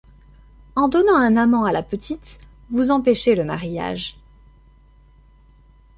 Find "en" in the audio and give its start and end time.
0.75-0.89